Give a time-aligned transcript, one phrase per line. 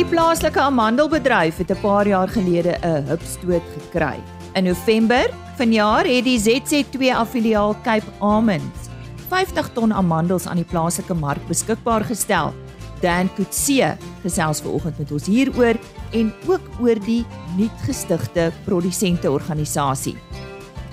[0.00, 4.16] Die plaaslike amandelbedryf het 'n paar jaar gelede 'n hupstoot gekry.
[4.54, 8.88] In November vanjaar het die ZZ2 affiliaal Cape Almonds
[9.28, 12.54] 50 ton amandels aan die plaaslike mark beskikbaar gestel.
[13.00, 15.76] Dan Kutse gesels vanoggend met ons hieroor
[16.10, 17.26] en ook oor die
[17.56, 20.16] nuutgestigte produsente organisasie.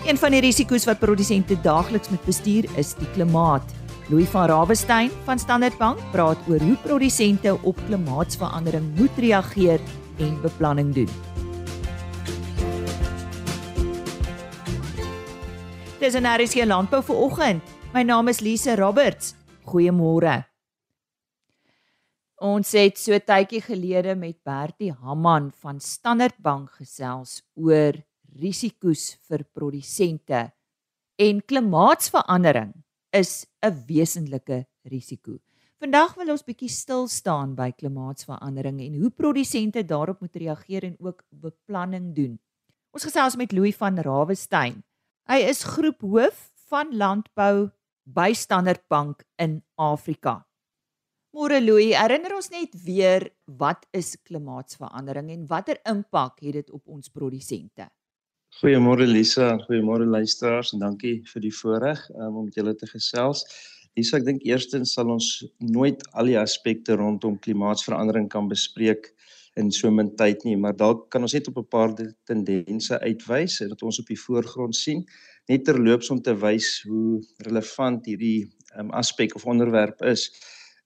[0.05, 3.73] Een van die risiko's wat produsente daagliks moet bestuur is die klimaat.
[4.09, 9.81] Louis van Rawestein van Standard Bank praat oor hoe produsente op klimaatsverandering moet reageer
[10.23, 11.09] en beplanning doen.
[15.99, 17.61] Dis 'n RC landbou vir oggend.
[17.93, 19.35] My naam is Lise Roberts.
[19.65, 20.45] Goeiemôre.
[22.35, 27.93] Ons het so tydjie gelede met Bertie Hamman van Standard Bank gesels oor
[28.39, 30.53] risiko's vir produsente
[31.15, 35.39] en klimaatsverandering is 'n wesenlike risiko.
[35.77, 40.95] Vandag wil ons bietjie stil staan by klimaatsverandering en hoe produsente daarop moet reageer en
[40.99, 42.39] ook beplanning doen.
[42.91, 44.83] Ons gesels met Louis van Rawestein.
[45.29, 47.69] Hy is groephoof van landbou
[48.03, 50.47] by Standard Bank in Afrika.
[51.35, 56.87] Môre Louis, herinner ons net weer wat is klimaatsverandering en watter impak het dit op
[56.87, 57.85] ons produsente?
[58.57, 60.71] Goeiemôre Lisa, goeiemôre luisteraars.
[60.73, 63.43] En dankie vir die voorreg um, om met julle te gesels.
[63.93, 65.27] Lisa, ek dink eerstens sal ons
[65.61, 69.11] nooit al die aspekte rondom klimaatsverandering kan bespreek
[69.61, 71.93] in so min tyd nie, maar dalk kan ons net op 'n paar
[72.25, 75.05] tendense uitwys en dat ons op die voorgrond sien,
[75.45, 80.31] net terloops om te wys hoe relevant hierdie um, aspek of onderwerp is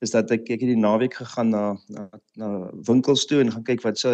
[0.01, 2.07] is dat ek ek het die naweek gegaan na na
[2.41, 2.49] na
[2.87, 4.13] winkels toe en gaan kyk wat se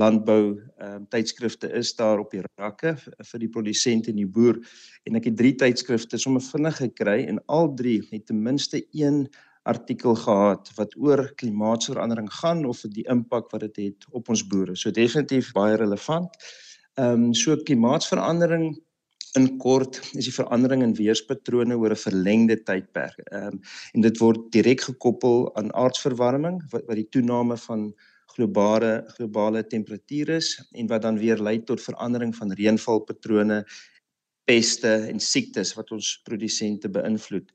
[0.00, 2.96] landbou ehm um, tydskrifte is daar op die rakke
[3.30, 4.60] vir die produsent en die boer
[5.04, 9.26] en ek het drie tydskrifte sommer vinnig gekry en al drie het ten minste een
[9.66, 14.44] artikel gehad wat oor klimaatsverandering gaan of die impak wat dit het, het op ons
[14.46, 14.76] boere.
[14.76, 16.30] So definitief baie relevant.
[16.96, 18.78] Ehm um, so klimaatsverandering
[19.36, 23.18] in kort is die verandering in weerspatrone oor 'n verlengde tydperk.
[23.32, 23.60] Ehm um,
[23.94, 27.92] en dit word direk gekoppel aan aardverwarming wat wat die toename van
[28.36, 33.64] globale globale temperature is en wat dan weer lei tot verandering van reënvalpatrone,
[34.44, 37.50] peste en siektes wat ons produsente beïnvloed.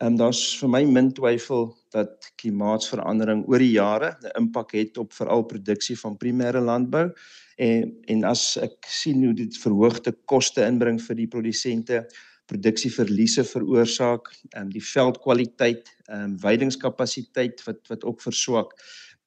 [0.00, 4.98] Ehm um, daar's vir my min twyfel dat klimaatsverandering oor die jare 'n impak het
[4.98, 7.12] op veral produksie van primêre landbou
[7.56, 12.04] en en as ek sien hoe dit verhoogde koste inbring vir die produsente
[12.50, 18.74] produksieverliese veroorsaak en um, die veldkwaliteit en um, weidingskapasiteit wat wat ook verswak.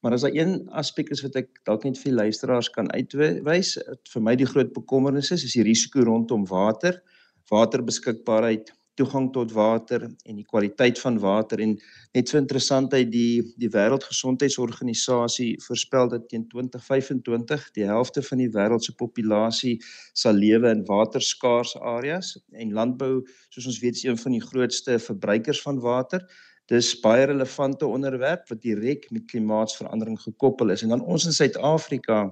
[0.03, 3.75] Maar as daar een aspek is wat ek dalk net vir luisteraars kan uitwys
[4.11, 6.99] vir my die groot bekommernis is is die risiko rondom water
[7.49, 11.61] waterbeskikbaarheid toegang tot water en die kwaliteit van water.
[11.63, 11.75] En
[12.15, 18.87] net so interessantheid die die wêreldgesondheidsorganisasie voorspel dat teen 2025 die helfte van die wêreld
[18.87, 19.75] se populasie
[20.13, 22.35] sal lewe in waterskaars areas.
[22.53, 26.25] En landbou soos ons weet is een van die grootste verbruikers van water.
[26.71, 30.81] Dis baie relevante onderwerp wat direk met klimaatsverandering gekoppel is.
[30.81, 32.31] En dan ons in Suid-Afrika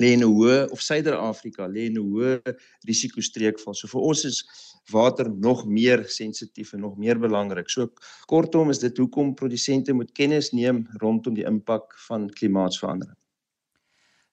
[0.00, 2.56] lê in 'n hoë of Suider-Afrika lê in 'n hoë
[2.86, 3.74] risikostreek val.
[3.74, 4.44] So vir ons is
[4.90, 7.70] water nog meer sensitief en nog meer belangrik.
[7.70, 7.88] So
[8.26, 13.16] kortom is dit hoekom produsente moet kennis neem rondom die impak van klimaatsverandering.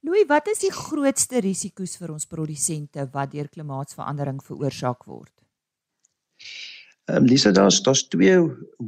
[0.03, 5.33] Louis, wat is die grootste risiko's vir ons produsente wat deur klimaatsverandering veroorsaak word?
[7.11, 8.37] Ehm Lisa daar's daar's twee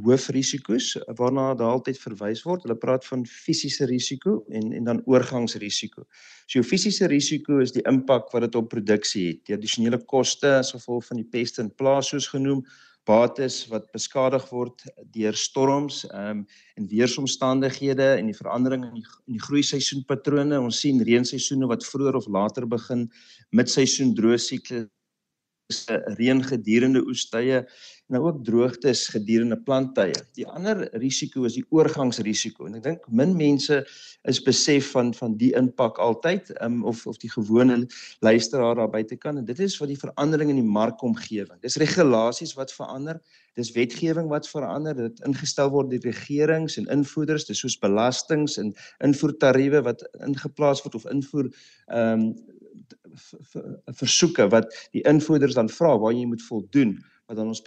[0.04, 2.62] hoofrisiko's waarna daar altyd verwys word.
[2.64, 6.06] Hulle praat van fisiese risiko en en dan oorgangsrisiko.
[6.46, 9.42] So jou fisiese risiko is die impak wat dit op produksie het.
[9.44, 12.64] Die addisionele koste as gevolg van die peste en plaas soos genoem,
[13.04, 16.42] bates wat beskadig word deur storms, ehm um,
[16.80, 20.60] en weeromstandighede en die verandering in die in die groeiseisoenpatrone.
[20.60, 23.10] Ons sien reenseisoene wat vroeër of later begin,
[23.50, 24.88] midseisoen droë siklus
[26.18, 27.64] reën gedurende oestye
[28.12, 30.16] nou ook droogtes gedurende planttye.
[30.36, 33.78] Die ander risiko is die oorgangsrisiko en ek dink min mense
[34.28, 37.78] is besef van van die impak altyd um, of of die gewone
[38.24, 41.56] luisteraar daar buite kan en dit is wat die verandering in die markomgewing.
[41.64, 43.22] Dis regulasies wat verander,
[43.56, 48.74] dis wetgewing wat verander, dit ingestel word deur regerings en invoerders, dis soos belastings en
[49.06, 51.48] invoertariewe wat ingeplaas word of invoer
[51.88, 52.28] ehm um,
[53.94, 56.96] versoeke wat die invoerders dan vra waar jy moet voldoen
[57.26, 57.62] wat dan ons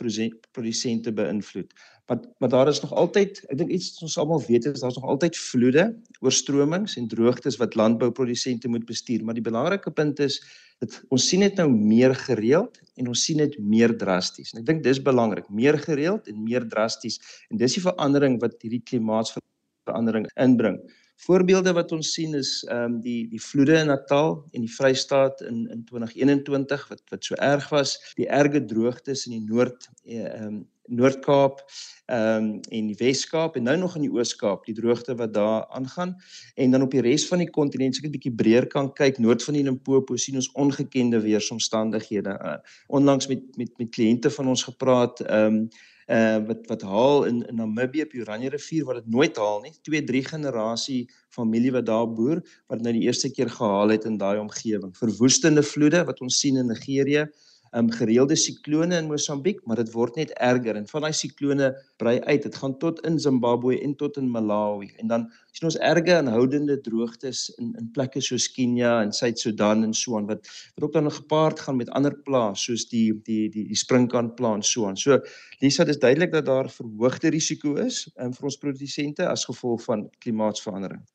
[0.52, 1.72] produsente beïnvloed.
[2.08, 5.10] Maar maar daar is nog altyd, ek dink iets ons almal weet is daar's nog
[5.10, 5.88] altyd vloede,
[6.20, 10.40] oorstromings en droogtes wat landbouprodusente moet bestuur, maar die belangrike punt is
[10.80, 14.54] dat ons sien dit nou meer gereeld en ons sien dit meer drasties.
[14.54, 17.18] En ek dink dis belangrik, meer gereeld en meer drasties
[17.50, 20.80] en dis die verandering wat hierdie klimaatsverandering inbring.
[21.26, 25.42] Voorbeelde wat ons sien is ehm um, die die vloede in Natal en die Vrystaat
[25.42, 30.26] in in 2021 wat wat so erg was, die erge droogtes in die Noord eh,
[30.26, 31.64] ehm um, Noord-Kaap
[32.06, 35.66] ehm um, en die Wes-Kaap en nou nog in die Oos-Kaap, die droogte wat daar
[35.76, 36.16] aangaan.
[36.56, 39.20] En dan op die res van die kontinent, as ek 'n bietjie breër kan kyk,
[39.20, 42.40] noord van die Limpopo sien ons ongekende weeromstandighede.
[42.40, 42.56] Uh,
[42.88, 45.70] onlangs met met met kliënte van ons gepraat, ehm um,
[46.08, 49.60] uh wat wat haal in in Namibië op die Oranje rivier wat dit nooit haal
[49.62, 49.74] nie.
[49.84, 52.40] Twee, drie generasie familie wat daar boer
[52.72, 54.96] wat nou die eerste keer gehaal het in daai omgewing.
[54.96, 57.28] Verwoestende vloede wat ons sien in Nigerië,
[57.76, 62.20] um, gereelde siklone in Mosambiek, maar dit word net erger en van daai siklone brei
[62.20, 62.44] uit.
[62.44, 64.92] Dit gaan tot in Zimbabwe en tot in Malawi.
[65.02, 69.94] En dan sien ons erge aanhoudende droogtes in in plekke soos Kenia en Suid-Sudan en
[69.94, 73.68] so aan wat wat ook dan gepaard gaan met ander plaae soos die die die
[73.68, 74.98] die springkantplant so aan.
[74.98, 75.20] So
[75.60, 80.10] Lisa, dis duidelik dat daar verhoogde risiko is um, vir ons produsente as gevolg van
[80.20, 81.06] klimaatsverandering.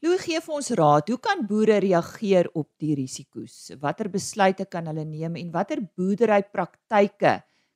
[0.00, 3.68] Louw gee vir ons raad, hoe kan boere reageer op die risiko's?
[3.82, 7.34] Watter besluite kan hulle neem en watter boerderypraktyke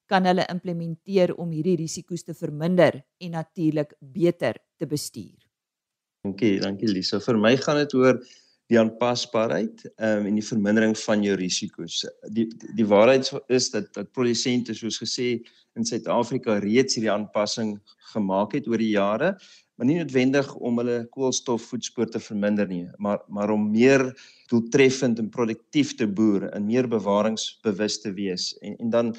[0.09, 5.37] kan hulle implementeer om hierdie risiko's te verminder en natuurlik beter te bestuur?
[6.25, 7.21] Dankie, dankie Lisa.
[7.21, 8.17] Vir my gaan dit oor
[8.73, 11.99] die aanpasbaarheid um, en die vermindering van jou risiko's.
[12.33, 12.47] Die
[12.79, 15.35] die waarheid is dat dat produsente soos gesê
[15.77, 17.77] in Suid-Afrika reeds hierdie aanpassing
[18.15, 19.35] gemaak het oor die jare
[19.75, 24.07] maar nie noodwendig om hulle koolstofvoetspoor te verminder nie, maar maar om meer
[24.53, 29.15] doeltreffend en produktief te boer en meer bewaringsbewus te wees en en dan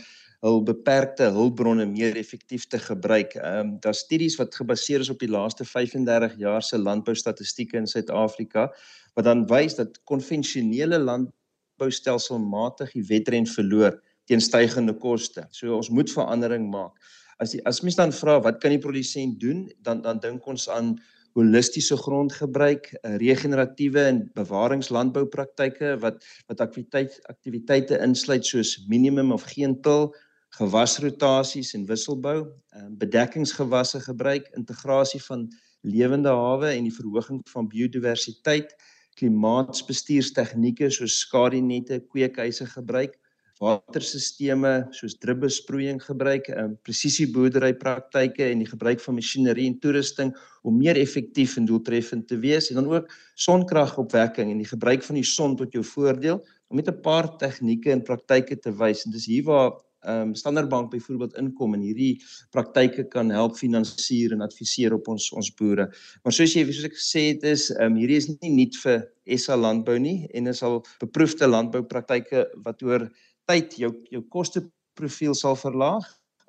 [0.45, 3.35] hul beperkte hulpbronne meer effektief te gebruik.
[3.35, 7.87] Ehm um, daar studies wat gebaseer is op die laaste 35 jaar se landboustatistieke in
[7.87, 8.69] Suid-Afrika
[9.15, 15.47] wat dan wys dat konvensionele landboustelselmatig die wedren verloor teen stygende koste.
[15.51, 16.93] So ons moet verandering maak
[17.39, 19.65] as die as mens dan vra wat kan die produsent doen?
[19.83, 20.95] Dan dan dink ons aan
[21.35, 29.81] holistiese grondgebruik, eh, regeneratiewe en bewaringslandboupraktyke wat wat aktiwiteit aktiwiteite insluit soos minimum of geen
[29.81, 30.13] til,
[30.55, 35.49] gewasrotasies en wisselbou, eh, bedekkingsgewasse gebruik, integrasie van
[35.81, 38.71] lewende hawe en die verhoging van biodiversiteit,
[39.15, 43.19] klimaatsbestuurstegnieke soos skadunette, kweekhuise gebruik
[43.63, 50.99] waterstelsels soos drupbesproeiing gebruik, um, presisieboerderypraktyke en die gebruik van masjinerie en toerusting om meer
[50.99, 55.55] effektief en doeltreffend te wees en dan ook sonkragopwekking en die gebruik van die son
[55.55, 59.43] tot jou voordeel om met 'n paar tegnieke en praktyke te wys en dis hier
[59.43, 59.71] waar
[60.05, 62.21] ehm um, Standard Bank byvoorbeeld inkom en hierdie
[62.53, 65.87] praktyke kan help finansier en adviseer op ons ons boere.
[66.23, 69.07] Maar soos jy soos ek gesê het is ehm um, hierdie is nie nuut vir
[69.37, 73.09] SA landbou nie en is al beproefde landboupraktyke wat oor
[73.45, 76.05] tyd jou jou kosteprofiel sal verlaag,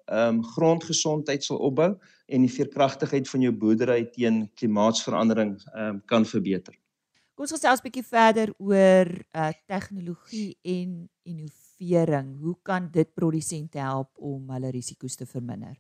[0.06, 1.92] ehm um, grondgesondheid sal opbou
[2.26, 6.74] en die veerkragtigheid van jou boerdery teen klimaatsverandering ehm um, kan verbeter.
[7.34, 12.38] Kom ons gesels 'n bietjie verder oor uh tegnologie en innovering.
[12.40, 15.76] Hoe kan dit produsente help om hulle risiko's te verminder?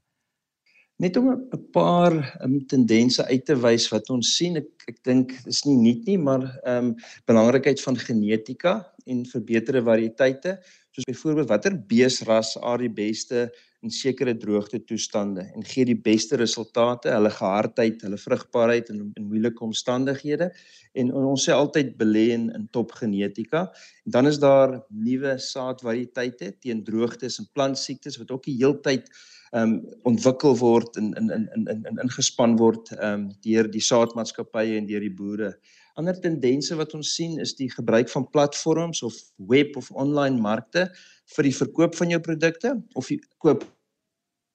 [0.96, 2.12] Net om 'n paar
[2.42, 6.18] um, tendense uit te wys wat ons sien, ek ek dink dis nie nuut nie,
[6.18, 10.58] maar ehm um, belangrikheid van genetika en verbeterde variëteite
[10.96, 13.50] soos byvoorbeeld watter beesras aard die beste
[13.84, 19.28] in sekere droogte toestande en gee die beste resultate, hulle gehardheid, hulle vrugbaarheid in in
[19.28, 20.48] moeilike omstandighede
[20.96, 23.66] en, ons sê altyd belê in, in top genetika.
[24.08, 29.10] En dan is daar nuwe saadvariëteite teen droogtes en plantsiektes wat ook die heeltyd
[29.52, 29.74] ehm um,
[30.10, 34.88] ontwikkel word en in in in in ingespan word ehm um, deur die saadmaatskappye en
[34.88, 35.52] deur die boere.
[35.96, 39.16] Ander tendense wat ons sien is die gebruik van platforms of
[39.48, 40.90] web of online markte
[41.36, 43.64] vir die verkoop van jou produkte of die koop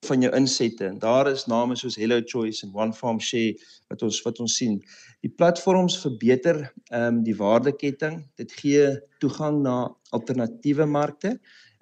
[0.05, 0.86] van jou insette.
[0.86, 3.55] En daar is name soos Hello Choice en One Farm Share
[3.89, 4.77] wat ons wat ons sien.
[5.25, 8.21] Die platforms verbeter ehm um, die waardeketting.
[8.38, 8.86] Dit gee
[9.21, 9.75] toegang na
[10.13, 11.39] alternatiewe markte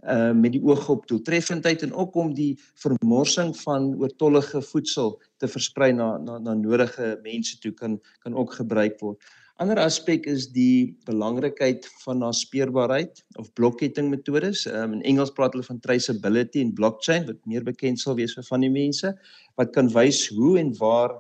[0.08, 5.48] uh met die oog op doeltreffendheid en ook om die vermorsing van oortollige voedsel te
[5.48, 9.20] versprei na na na nodige mense toe kan kan ook gebruik word.
[9.60, 14.62] Ander aspek is die belangrikheid van naspeurbaarheid of blokketting metodes.
[14.72, 18.46] Um, in Engels praat hulle van traceability en blockchain wat meer bekend sal wees vir
[18.48, 19.12] van die mense
[19.60, 21.18] wat kan wys hoe en waar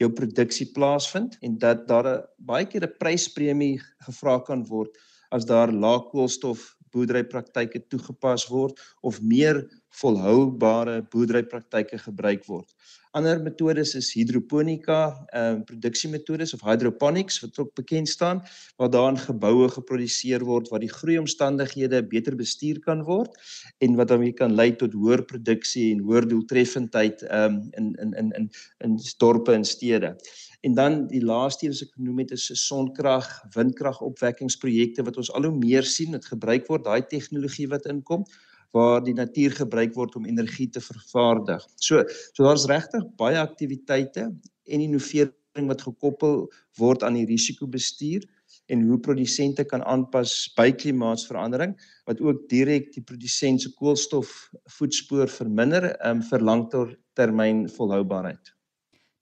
[0.00, 3.76] jou produksie plaasvind en dat daar 'n baie keer 'n pryspremie
[4.08, 4.96] gevra kan word
[5.30, 9.68] as daar lae koolstof boerderypraktyke toegepas word of meer
[10.00, 12.68] volhoubare boerderypraktyke gebruik word.
[13.12, 14.98] Ander metodes is hidroponika,
[15.36, 18.38] ehm uh, produksiemetodes of hydroponics wat ook bekend staan
[18.80, 23.36] waar daar in geboue geproduseer word waar die groeiomstandighede beter bestuur kan word
[23.84, 27.92] en wat dan weer kan lei tot hoër produksie en hoër doeltreffendheid ehm um, in
[28.00, 28.48] in in in
[28.88, 30.14] in dorpe en stede.
[30.62, 35.32] En dan die laaste een wat ek genoem het is sonkrag, windkrag opwekkingsprojekte wat ons
[35.32, 38.24] al hoe meer sien dit gebruik word daai tegnologie wat inkom
[38.72, 41.64] waar die natuur gebruik word om energie te vervaardig.
[41.76, 46.46] So so daar's regtig baie aktiwiteite en innovering wat gekoppel
[46.80, 48.24] word aan die risikobestuur
[48.72, 51.74] en hoe produsente kan aanpas by klimaatsverandering
[52.08, 58.54] wat ook direk die produsent se koolstofvoetspoor verminder um, vir langtermyn volhoubaarheid.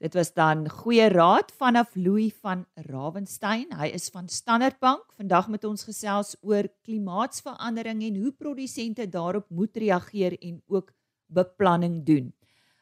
[0.00, 3.68] Dit was dan goeie raad vanaf Louis van Ravenstein.
[3.76, 5.04] Hy is van Standard Bank.
[5.20, 10.96] Vandag met ons gesels oor klimaatsverandering en hoe produsente daarop moet reageer en ook
[11.28, 12.32] beplanning doen.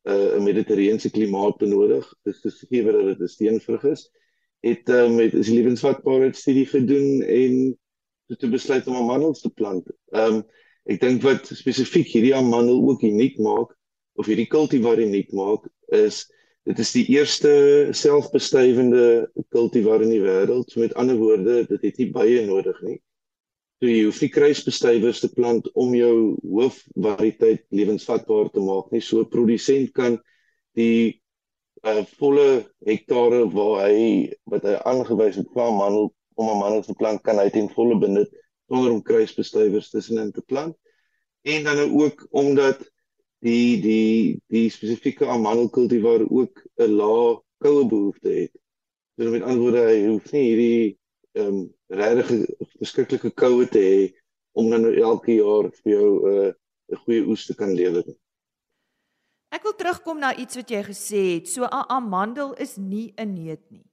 [0.03, 2.13] uh, 'n mediterrane klimaat benodig.
[2.23, 4.11] Dis gegee dat dit 'n steenvrug is.
[4.59, 7.79] Het um, met is lewensvatbaarheid studie gedoen en
[8.27, 9.87] het te besluit om amandels te plant.
[10.11, 10.43] Ehm um,
[10.83, 13.75] ek dink wat spesifiek hierdie amandel ook uniek maak
[14.19, 16.25] of hierdie kultivar uniek maak is
[16.63, 17.53] dit is die eerste
[17.91, 20.71] selfbestuivende kultivar in die wêreld.
[20.71, 22.99] So met ander woorde, dit het nie baie nodig nie.
[23.81, 29.01] So jy hoef nie kruisbestuivers te plant om jou hoofvariëteit lewensvatbaar te maak nie.
[29.01, 30.19] So 'n produsent kan
[30.75, 31.21] die
[31.83, 36.95] uh, volle hektare waar hy wat hy aangewys het vir mandel om 'n mandel te
[36.97, 38.31] plant kan hy ten volle benut
[38.69, 40.75] sonder om kruisbestuivers tussenin te plant.
[41.43, 42.79] En dan ook omdat
[43.43, 48.53] die die die spesifieke amandelkultivar ook 'n lae koue behoefte het.
[49.17, 50.99] So met ander woorde hy hoef nie hierdie
[51.33, 54.01] ehm um, regtig beskikkelike koue te hê
[54.57, 56.51] om dan nou elke jaar vir jou 'n uh,
[56.91, 58.03] 'n goeie oes te kan lewer.
[59.53, 61.47] Ek wil terugkom na iets wat jy gesê het.
[61.49, 63.85] So 'n amandel is nie 'n neut nie.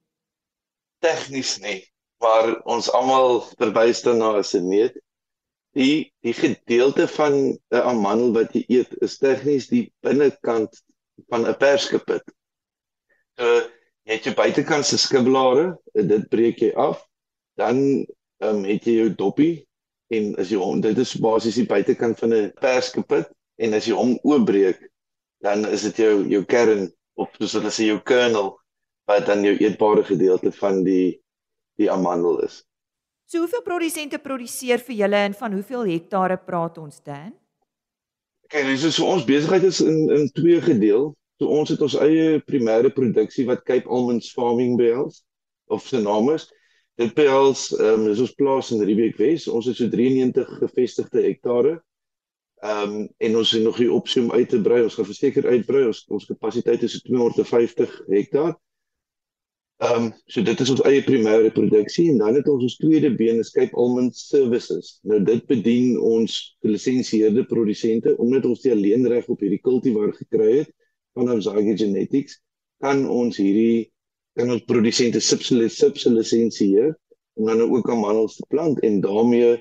[1.01, 1.81] Tegnies nie,
[2.21, 4.95] maar ons almal verbyster na 'n neut.
[5.73, 7.33] Die die gedeelte van
[7.71, 10.83] 'n amandel wat jy eet is tegnies die binnekant
[11.29, 12.23] van 'n perskepit.
[13.37, 13.45] So
[14.05, 17.07] jy het jou buitekant se skibblare, dit breek jy af
[17.55, 18.05] dan
[18.41, 19.53] ehm um, het jy jou doppie
[20.11, 23.29] en as jy hom dit is basies die buitekant van 'n perskepit
[23.61, 24.81] en as jy hom oopbreek
[25.45, 28.57] dan is dit jou jou kern of soos hulle sê jou kernel
[29.09, 31.21] wat dan jou eetbare gedeelte van die
[31.79, 32.61] die amandel is.
[33.25, 37.31] So hoeveel produsente produseer vir julle en van hoeveel hektare praat ons dan?
[38.51, 41.13] Kyk, dis so ons besigheid is in in twee gedeel.
[41.39, 45.23] So ons het ons eie primêre produksie wat Cape Almonds Farming behels
[45.71, 46.49] of se naam is
[47.01, 49.47] Dit behels ehm um, dis ons plaas in Riebeek Wes.
[49.49, 51.77] Ons het so 93 gevestigde hektare.
[52.61, 54.83] Ehm um, en ons het nog die opsie om uit te brei.
[54.85, 55.87] Ons gaan verseker uitbrei.
[55.89, 58.53] Ons ons kapasiteit is so 250 hektaar.
[59.81, 63.09] Ehm um, so dit is ons eie primêre produksie en dan het ons ons tweede
[63.17, 64.99] been Escape Almond Services.
[65.01, 70.69] Nou dit bedien ons gelisensieerde produsente omdat ons die alleenreg op hierdie kultivar gekry het
[71.17, 72.37] van Zyger Genetics
[72.81, 73.89] kan ons hierdie
[74.37, 76.93] kan ons produsente subsilisensieer
[77.39, 79.57] om dan ook amandels te plant en daarmee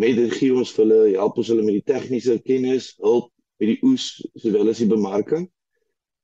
[0.00, 3.74] met dit gee ons vir hulle help ons hulle met die tegniese kennis, hulp met
[3.74, 5.46] die oes sowel as die bemarking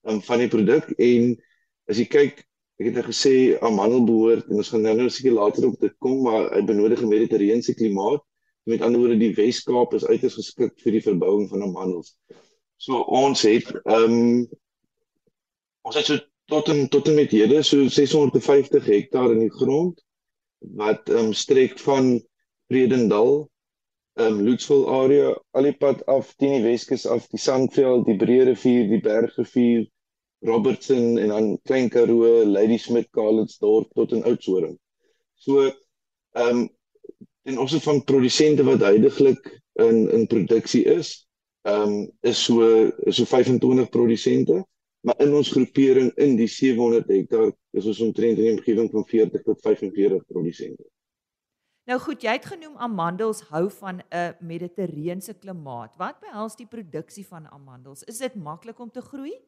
[0.07, 1.35] um, van die produk en
[1.91, 3.31] as jy kyk Ek het nou gesê
[3.65, 7.01] amandel behoort en ons gaan nou nou seker later op dit kom maar hy benodig
[7.01, 8.21] 'n mediterrane klimaat.
[8.69, 12.19] Met ander woorde die Wes-Kaap is uiters geskik vir die verbouing van amandels.
[12.77, 14.49] So ons het ehm um,
[15.89, 16.19] ons het so
[16.51, 20.03] tot en tot en met hede so 650 hektaar in die grond
[20.81, 22.15] wat ehm um, strek van
[22.71, 23.33] Vredendal
[24.21, 28.17] ehm um, Loetsville area al die pad af teen die Weskus af die Sandveld, die
[28.23, 29.85] Breë rivier, die Bergrivier
[30.47, 34.79] Robertson en dan Klein Karoo, Ladysmith, Karlitsdorp tot in Oudtshoorn.
[35.35, 36.65] So ehm um,
[37.47, 39.45] en ons het van produsente wat heidaglik
[39.83, 41.27] in in produksie is,
[41.63, 42.63] ehm um, is so
[43.07, 44.63] is so 25 produsente,
[45.07, 49.43] maar in ons groepering in die 700 hektaar is ons omtrent in omgewing van 40
[49.47, 50.87] tot 45 produsente.
[51.87, 55.95] Nou goed, jy het genoem amandels hou van 'n mediterrane klimaat.
[55.97, 58.03] Wat behels die produksie van amandels?
[58.03, 59.39] Is dit maklik om te groei?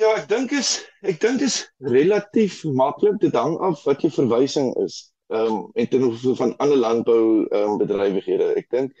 [0.00, 4.72] Ja, ek dink is ek dink dis relatief maklik dit hang af wat jou verwysing
[4.76, 5.12] is.
[5.28, 8.54] Ehm um, en ten opsigte van ander landbou ehm um, bedrywighede.
[8.56, 8.96] Ek dink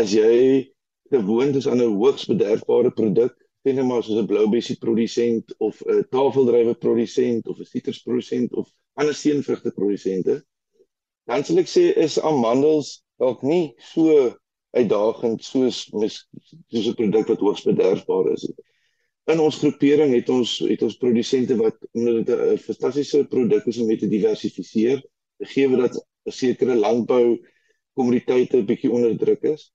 [0.00, 0.72] as jy
[1.12, 6.74] gewoond is aan 'n hoogs bederfbare produk, maar soos 'n bloubessie produsent of 'n tafeldrywe
[6.74, 10.44] produsent of 'n sitrusprodusent of ander steenvrugte produsente,
[11.26, 14.34] dan sal ek sê is amandels dalk nie so
[14.72, 15.90] uitdagend soos
[16.72, 18.56] soos 'n produk wat hoogs bederfbaar is nie
[19.32, 23.78] in ons groepering het ons het ons produsente wat omdat dit 'n fantastiese produk is
[23.78, 25.02] om mee te diversifiseer,
[25.42, 25.94] gegee dat
[26.26, 27.38] 'n sekere landbou
[27.94, 29.72] kommoditeite bietjie onder druk is.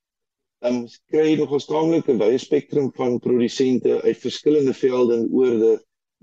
[0.65, 5.71] Um, kry jy nog 'n staamlike wye spektrum van produsente uit verskillende velde en oorde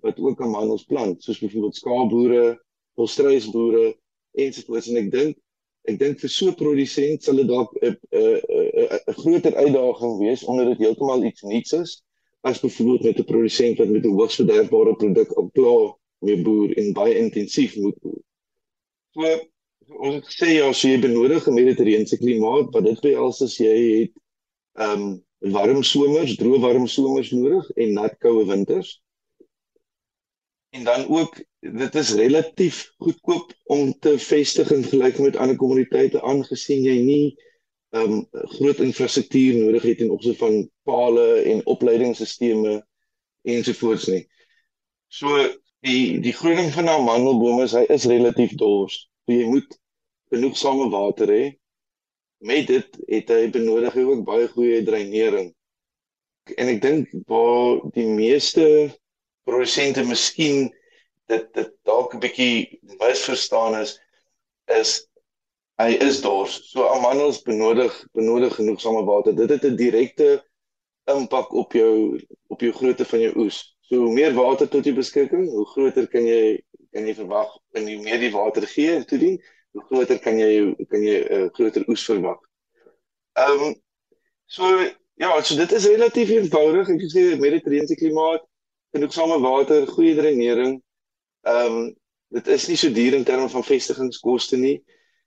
[0.03, 2.47] wat ook aan handels plant, soos byvoorbeeld skaapboere,
[2.99, 3.93] volstruisboere
[4.33, 5.37] ensovoorts en ek dink
[5.91, 10.73] ek dink vir so 'n produsent sal dit dalk 'n 'n groter uitdaging wees omdat
[10.73, 11.93] dit heeltemal iets nuuts is
[12.43, 15.95] as byvoorbeeld met 'n produsent wat met 'n hoogs verderfbare produk op klaar
[16.27, 18.23] mee boer en baie intensief moet boer.
[19.15, 19.23] So
[20.03, 23.77] ons het gesê ja, so jy benodig 'n mediterrane klimaat, wat dit behels as jy
[24.01, 24.13] het
[24.79, 25.21] ehm um,
[25.53, 29.01] warm somers, droë warm somers nodig en nat koue winters.
[30.73, 36.23] En dan ook dit is relatief goedkoop om te vestig in vergelyking met ander kommoditeite
[36.23, 37.25] aangesien jy nie
[37.93, 38.23] ehm um,
[38.57, 42.81] groot infrastruktuur nodig het in opsigte van pale en opleidingsstelsels
[43.43, 44.23] ensovoorts nie.
[45.13, 45.29] So
[45.85, 48.97] die die groening van nou mandelbome is hy is relatief dors.
[49.27, 49.77] So jy moet
[50.33, 51.45] genoegsame water hê.
[52.43, 55.53] Met dit het hy benodig ook baie goeie dreinering.
[56.59, 58.65] En ek dink waar die meeste
[59.47, 60.71] produsente miskien
[61.31, 63.95] dit dit dalk 'n bietjie misverstaan is
[64.81, 65.07] is
[65.83, 66.59] hy is dors.
[66.71, 69.35] So amandels benodig benodig genoegsame water.
[69.35, 70.43] Dit het 'n direkte
[71.11, 73.63] impak op jou op jou grootte van jou oes.
[73.81, 77.87] So hoe meer water tot jou beskikking, hoe groter kan jy kan jy verwag en
[77.89, 79.39] hoe meer die water gee en toedien,
[79.73, 82.41] hoe groter kan jy kan jy 'n uh, groter oes verwag.
[83.41, 83.75] Ehm um,
[84.47, 84.69] so
[85.15, 86.89] ja, so dit is relatief eenvoudig.
[86.89, 88.45] Ek sê mediterrane klimaat,
[88.93, 90.81] genoegsame water, goeie dreinering.
[91.49, 91.91] Ehm um,
[92.33, 94.77] dit is nie so duur in terme van vestigingskoste nie.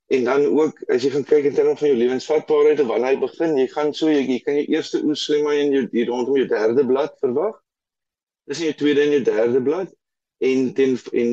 [0.08, 3.20] En dan ook as jy gaan kyk in terme van jou lewensvatbaarheid en wanneer hy
[3.22, 6.10] begin, jy gaan so jy, jy kan jou eerste oes sê maar in jou hier
[6.10, 7.56] rondom jou derde blad verwag.
[8.50, 9.94] Dis in jou tweede en jou derde blad
[10.46, 11.32] en ten en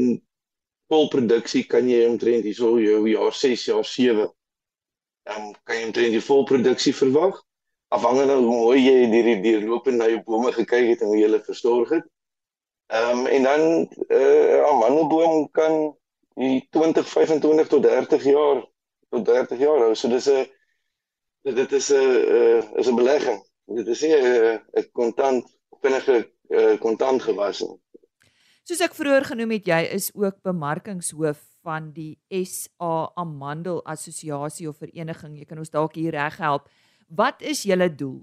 [0.93, 4.29] volproduksie kan jy omtrent hierso jou jaar 6 jaar 7
[5.29, 7.41] dan kan jy omtrent die volproduksie verwag
[7.93, 11.41] afhangende hoe mooi jy hierdie deurlopend na jou bome gekyk het en hoe jy hulle
[11.45, 12.07] versorg het.
[12.93, 13.63] Ehm um, en dan
[14.09, 15.75] eh uh, 'n mandelboom kan
[16.41, 18.65] die 20 25 tot 30 jaar
[19.11, 19.95] tot 30 jaar hou.
[19.95, 20.47] So dis 'n
[21.43, 22.01] dit is 'n
[22.39, 23.41] uh, is 'n belegging.
[23.67, 25.45] Dit is nie 'n kontant
[25.81, 26.33] vinnige
[26.81, 27.77] kontant uh, gewas nie.
[28.63, 32.15] Soos ek vroeër genoem het, jy is ook bemarkingshoof van die
[32.47, 35.35] SA Amandel Assosiasie of vereniging.
[35.39, 36.69] Jy kan ons dalk hier reg help.
[37.11, 38.21] Wat is julle doel?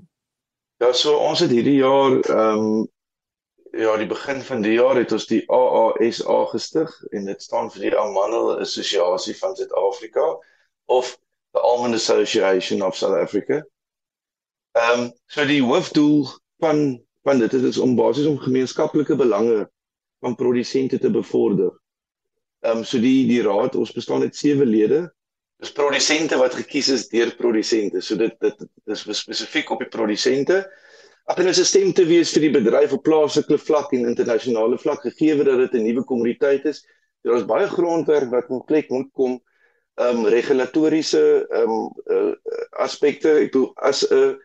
[0.79, 2.87] Ja, so ons het hierdie jaar ehm um,
[3.75, 7.89] ja, die begin van die jaar het ons die AASA gestig en dit staan vir
[7.89, 10.23] die Amandel Assosiasie van Suid-Afrika
[10.87, 11.11] of
[11.53, 13.59] the Almond Association of South Africa.
[14.79, 16.31] Ehm um, so die hoofdoel
[16.63, 19.67] van van dit is om basies om gemeenskaplike belange
[20.19, 21.71] van produsente te bevorder.
[22.61, 25.05] Ehm um, so die die raad, ons bestaan uit sewe lede.
[25.59, 28.01] Dis produsente wat gekies is deur produsente.
[28.01, 30.63] So dit dit, dit is spesifiek op die produsente.
[31.29, 35.01] Ag en 'n stem te wees vir die bedryf op plaaslike vlak en internasionale vlak
[35.01, 36.85] gegee dat dit 'n nuwe kommoditeit is.
[37.23, 39.39] Daar is baie grondwerk wat in plek moet kom
[39.99, 42.33] ehm um, regulatoriese ehm um, uh,
[42.71, 43.29] aspekte.
[43.29, 44.35] Ek bedoel as 'n uh,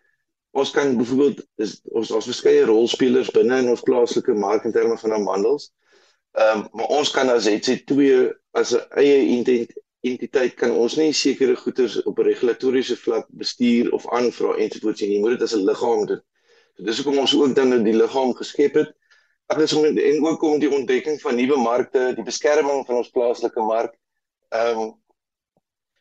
[0.54, 4.98] ons kan byvoorbeeld is ons daar's verskeie rolspelers binne in ons plaaslike mark in terme
[4.98, 5.72] van amandels.
[6.38, 8.06] Ehm um, maar ons kan as HC2
[8.60, 9.18] as 'n eie
[10.04, 15.12] entiteit kan ons nie sekere goederes op 'n regulatoriese vlak bestuur of aanvra ensovoorts nie.
[15.14, 16.22] Jy moet dit as 'n liggaam doen.
[16.76, 18.94] So dis hoekom ons ook dan die liggaam geskep het.
[19.46, 23.10] Ag dis om en ook om die ontdekking van nuwe markte, die beskerming van ons
[23.10, 23.94] plaaslike mark.
[24.48, 24.94] Ehm um,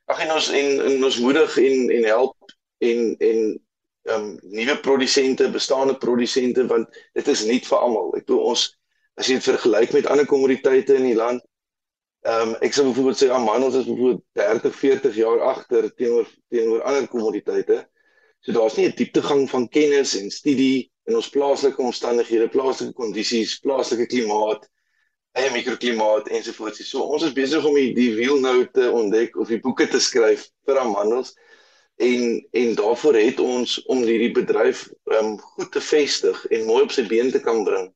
[0.06, 2.36] ag en ons en, en ons moedig en en help
[2.78, 3.40] en en
[4.04, 8.12] ehm um, nuwe produsente, bestaande produsente want dit is nie vir almal.
[8.18, 8.66] Ek bedoel ons
[9.16, 11.44] as jy dit vergelyk met ander kommoditeite in die land,
[12.28, 16.84] ehm um, ek sou byvoorbeeld sê amandels is byvoorbeeld 30, 40 jaar agter teenoor teenoor
[16.90, 17.84] ander kommoditeite.
[18.44, 23.60] So daar's nie 'n dieptegang van kennis en studie in ons plaaslike omstandighede, plaaslike kondisies,
[23.60, 24.68] plaaslike klimaat
[25.34, 26.84] eie mikroklimaat ensovoorts.
[26.90, 30.00] So ons is besig om die, die wiel nou te ontdek of die boeke te
[30.00, 31.34] skryf vir amandels
[31.96, 36.92] en en daarvoor het ons om hierdie bedryf um goed te vestig en mooi op
[36.92, 37.92] sy been te kan bring.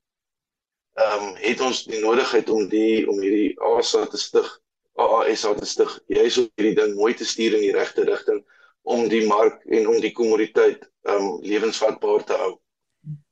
[1.07, 4.47] Um het ons die nodigheid om die om hierdie ASA te stig,
[4.97, 5.99] AASA te stig.
[6.07, 8.43] Jy is op hierdie ding mooi te stuur in die regte rigting
[8.87, 12.55] om die mark en om die kommoditeit um lewensvatbaar te hou.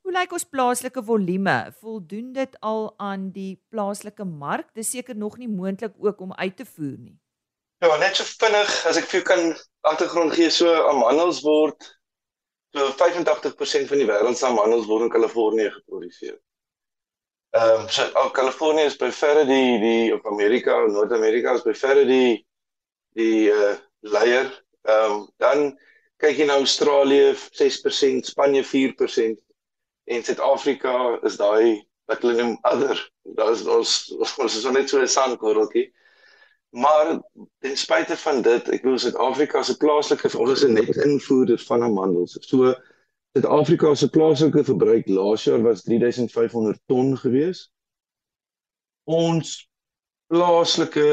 [0.05, 1.55] Hoe lyk ons plaaslike volume?
[1.81, 4.67] Voldoen dit al aan die plaaslike mark?
[4.77, 7.15] Dis seker nog nie moontlik ook om uit te voer nie.
[7.83, 9.41] Ja, net so vinnig as ek vir jou kan
[9.91, 11.87] agtergrond gee, so amandels word
[12.75, 16.37] so 85% van die wêreld se amandels word in Kalifornië geproduseer.
[17.55, 21.73] Ehm um, so al Kalifornië is by verre die die op Amerika, Noord-Amerika is by
[21.77, 22.45] verre die
[23.15, 23.75] die uh
[24.15, 24.49] leier.
[24.89, 25.65] Ehm um, dan
[26.23, 29.39] kyk jy na Australië 6%, Spanje 4%
[30.05, 30.95] en Suid-Afrika
[31.27, 32.99] is daai wat hulle noem other.
[33.39, 33.95] Daar is ons
[34.43, 35.87] ons is net so 'n sandkorreltjie.
[36.75, 37.21] Maar
[37.59, 41.83] ten spyte van dit, ek bedoel Suid-Afrika se plaaslike ons is 'n net invoerder van
[41.87, 42.35] amandels.
[42.49, 42.73] So
[43.31, 47.71] Suid-Afrika se plaaslike verbruik laas jaar was 3500 ton gewees.
[49.07, 49.69] Ons
[50.27, 51.07] plaaslike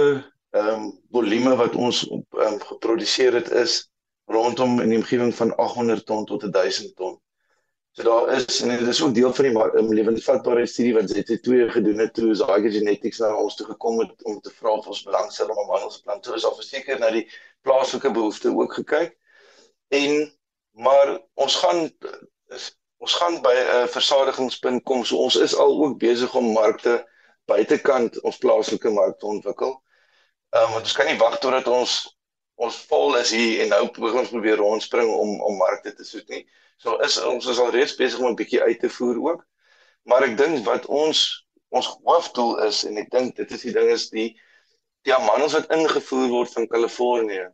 [0.51, 3.79] ehm um, volume wat ons ehm um, geproduseer het is
[4.25, 7.21] rondom in die omgewing van 800 ton tot 1000 ton.
[7.95, 11.67] So daar is en dit is ook deel van die um, lewensvatbare studie wat ZT2
[11.75, 15.03] gedoen het toe Zaiger Genetics na ons toe gekom het om te vra of ons
[15.05, 17.27] belangstel om 'n mandelsplant toe is al verseker na die
[17.61, 19.13] plaaslike behoeftes ook gekyk.
[19.89, 20.33] En
[20.71, 21.91] maar ons gaan
[22.97, 25.05] ons gaan by 'n uh, versadigingspunt kom.
[25.05, 26.97] So ons is al ook besig om markte
[27.45, 29.83] buitekant ons plaaslike mark te ontwikkel.
[30.57, 32.17] Ehm um, want ons kan nie wag totdat ons
[32.55, 36.29] ons vol is hier en nou probeer ons probeer rondspring om om markte te soek
[36.29, 36.47] nie.
[36.83, 39.43] So is ons is al reeds besig om 'n bietjie uit te voer ook.
[40.11, 41.21] Maar ek dink wat ons
[41.79, 46.27] ons hoofdoel is en ek dink dit is die ding is die amandels wat ingevoer
[46.33, 47.47] word van Kalifornië.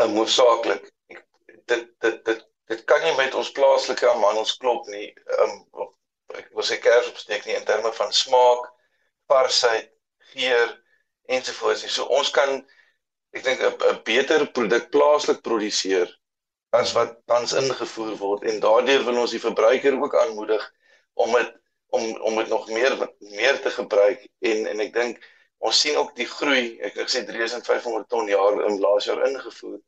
[0.00, 0.90] Uh hoofsaaklik.
[1.70, 5.08] Dit dit dit dit kan nie met ons plaaslike amandels klop nie.
[5.38, 5.54] Um
[6.42, 8.66] ek wil sê kers opsteek nie in terme van smaak,
[9.30, 9.90] varsheid,
[10.34, 10.74] geur
[11.38, 11.86] ensovoorts.
[11.86, 12.64] So ons kan
[13.30, 16.10] ek dink 'n beter produk plaaslik produseer
[16.70, 18.44] as wat tans ingevoer word.
[18.46, 20.62] En daardeur wil ons die verbruiker ook aanmoedig
[21.14, 21.56] om dit
[21.90, 24.26] om om dit nog meer meer te gebruik.
[24.38, 25.24] En en ek dink
[25.58, 26.78] ons sien ook die groei.
[26.78, 29.80] Ek het gesê 3500 ton jaar in laas jaar ingevoer.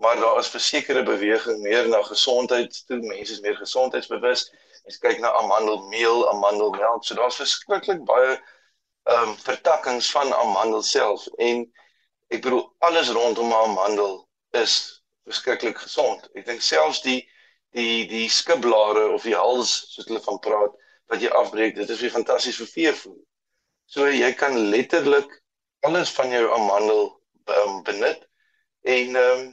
[0.00, 2.98] Maar daar is versekerde beweging meer na gesondheid toe.
[2.98, 4.48] Mense is meer gesondheidsbewus.
[4.84, 7.04] Mens kyk na amandelmeel amandelmelk.
[7.04, 8.34] So daar's verskriklik baie
[9.04, 11.26] ehm um, vertakkings van amandel self.
[11.36, 11.66] En
[12.32, 14.22] ek bedoel alles rondom amandel
[14.56, 16.28] is verskriklik gesond.
[16.34, 17.20] Ek dink selfs die
[17.74, 20.74] die die skibblare of die hals soos hulle van praat
[21.12, 23.18] wat jy afbreek, dit is weer fantasties vir veevoer.
[23.90, 25.30] So jy kan letterlik
[25.84, 27.10] alles van jou amandel
[27.58, 28.24] um, benut
[28.82, 29.52] en ehm um,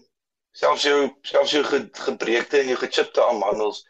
[0.52, 1.64] selfs jou selfs jou
[2.06, 3.86] gebreekte en jou gechipte amandels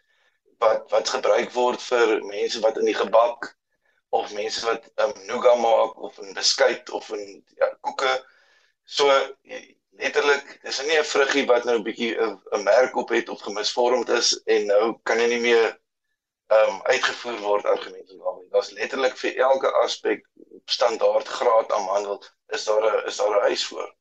[0.62, 3.50] wat wat gebruik word vir mense wat in die gebak
[4.14, 8.12] of mense wat um, nougat maak of 'n beskuit of 'n ja koeke.
[8.84, 9.08] So
[10.00, 14.08] letterlik dis nie 'n vruggie wat nou 'n bietjie 'n merk op het of gemisvormd
[14.08, 15.80] is en nou kan hy nie meer
[16.52, 18.48] ehm um, uitgevoer word argument en daarmee.
[18.50, 20.26] Daar's letterlik vir elke aspek
[20.64, 23.94] standaard graad amandel is daar 'n is daar 'n huis voor.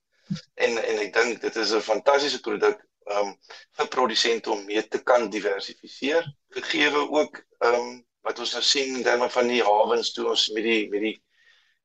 [0.56, 3.38] En en ek dink dit is 'n fantastiese produk ehm um,
[3.78, 6.34] vir produsente om mee te kan diversifiseer.
[6.50, 10.50] Gegeewe ook ehm um, wat ons nou sien in terme van die hawens toe ons
[10.50, 11.18] met die met die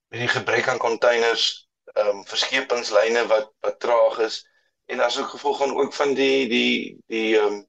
[0.08, 1.65] met die gebrek aan containers,
[1.96, 4.42] ehm um, verskepingslyne wat wat traag is.
[4.87, 7.66] En as ook gevolg van ook van die die die ehm um,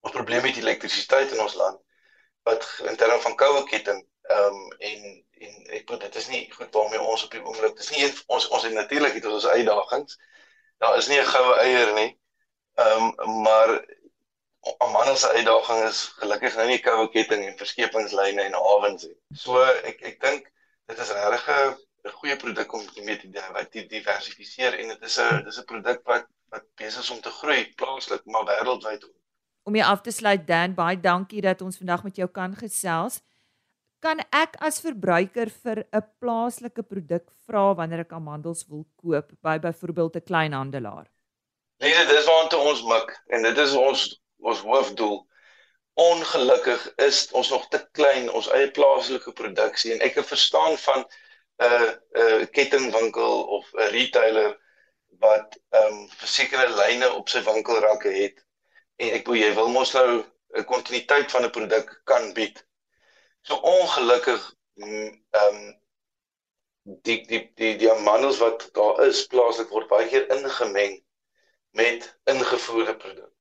[0.00, 1.80] ons probleem met elektrisiteit in ons land
[2.48, 5.06] wat in terme van koue ketting ehm um, en
[5.40, 8.48] en ek bedoel dit is nie goed waarmee ons op die oomblik dis nie ons
[8.48, 10.18] ons het natuurlik het ons uitdagings.
[10.78, 12.10] Daar is nie 'n goue eier nie
[12.74, 13.84] ehm um, maar
[14.78, 19.16] Amanda se uitdaging is gelukkig nou nie koue ketting en verskepingslyne en hawens nie.
[19.32, 20.50] So ek ek dink
[20.92, 25.18] dit is regtig 'n goeie produk om mee te wat die diversifiseer en dit is
[25.18, 29.04] 'n dis 'n produk wat wat besig is om te groei plaaslik maar wêreldwyd.
[29.62, 33.20] Om jy af te sluit Dan, baie dankie dat ons vandag met jou kan gesels.
[34.00, 39.58] Kan ek as verbruiker vir 'n plaaslike produk vra wanneer ek amandels wil koop by
[39.58, 41.06] byvoorbeeld 'n kleinhandelaar?
[41.78, 45.26] Nee, dit is waartoe ons mik en dit is ons ons hoofdoel.
[45.94, 51.04] Ongelukkig is ons nog te klein ons eie plaaslike produksie en ek verstaan van
[51.60, 51.88] 'n
[52.24, 54.52] 'n kettingwinkel of 'n retailer
[55.24, 58.38] wat ehm um, versekerde lyne op sy winkelrakke het
[58.96, 60.24] en ek wil jy wil mos nou
[60.56, 62.64] 'n kontinuïteit van 'n produk kan bied.
[63.42, 64.42] So ongelukkig
[64.74, 65.80] mm, ehm um,
[67.06, 70.96] die die die die amandels wat daar is plaaslik word baie keer ingemeng
[71.80, 73.32] met ingevoerde produk.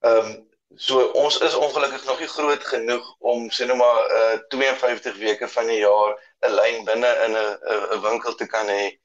[0.00, 0.34] Ehm um,
[0.76, 5.48] So ons is ongelukkig nog nie groot genoeg om sê nou maar uh 52 weke
[5.48, 7.58] van die jaar 'n lyn binne in 'n
[7.96, 8.98] 'n winkel te kan hê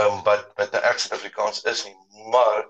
[0.00, 1.96] um wat wat 'n nou Suid-Afrikaans is nie.
[2.30, 2.64] Maar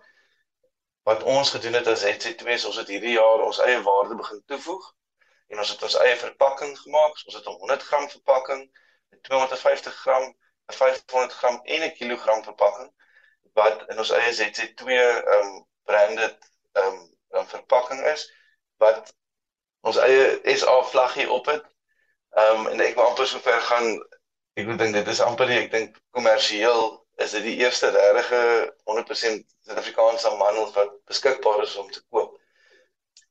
[1.03, 4.43] wat ons gedoen het as HC2 is ons het hierdie jaar ons eie waarde begin
[4.47, 4.93] toevoeg
[5.49, 7.15] en ons het ons eie verpakking gemaak.
[7.27, 8.63] Ons het 'n 100 gram verpakking,
[9.13, 10.35] 'n 250 gram,
[10.73, 12.91] 'n 500 gram en 'n kilogram verpakking
[13.55, 14.87] wat in ons eie HC2
[15.39, 16.39] um branded
[16.73, 18.27] um 'n verpakking is
[18.83, 19.15] wat
[19.85, 21.65] ons eie SA vlaggie op het.
[22.35, 23.89] Ehm um, en ek wil amper sover gaan
[24.61, 26.83] ek dink dit is amper ek dink kommersieel
[27.25, 28.41] is dit die eerste regte
[28.91, 32.35] 100% Suid-Afrikaanse mandel wat beskikbaar is om te koop.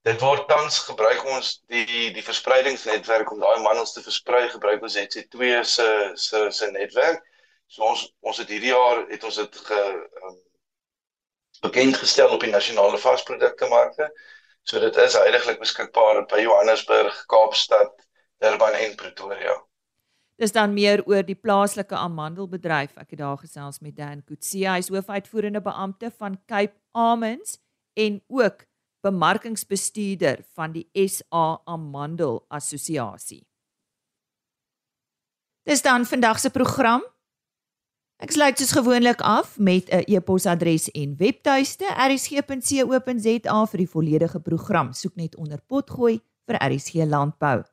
[0.08, 4.98] Dit word tans gebruik ons die die verspreidingsnetwerk om daai mandels te versprei gebruik ons
[5.00, 5.90] HC2 se
[6.26, 7.24] se se netwerk.
[7.68, 9.82] So ons ons het hierdie jaar het ons dit ge
[10.24, 10.40] um,
[11.64, 14.10] bekend gestel op die nasionale varsproduktemarkte.
[14.64, 17.96] So dit is heidaglik beskikbaar by Johannesburg, Kaapstad,
[18.44, 19.56] Durban en Pretoria.
[20.40, 22.96] Dis dan meer oor die plaaslike amandelbedryf.
[23.00, 27.60] Ek het daar gesels met Dan Kutse, hy is hoofuitvoerende beampte van Cape Almonds
[28.00, 28.66] en ook
[29.04, 33.44] bemarkingsbestuurder van die SA Amandel Assosiasie.
[35.64, 37.04] Dis dan vandag se program.
[38.18, 44.94] Ek sluit soos gewoonlik af met 'n e-posadres en webtuiste rsg.co.za vir die volledige program.
[44.94, 47.64] Soek net onder potgooi vir RSG Landbou.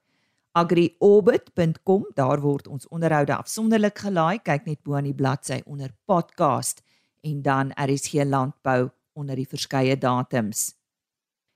[0.53, 4.39] agriorbit.com, daar word ons onderhoude afsonderlik gelaai.
[4.43, 6.83] Kyk net bo aan die bladsy onder podcast
[7.21, 10.75] en dan RSG Landbou onder die verskeie datums.